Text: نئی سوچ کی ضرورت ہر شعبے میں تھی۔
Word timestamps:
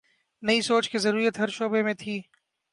نئی 0.43 0.61
سوچ 0.61 0.89
کی 0.89 0.97
ضرورت 0.97 1.39
ہر 1.39 1.47
شعبے 1.47 1.81
میں 1.83 1.93
تھی۔ 1.93 2.21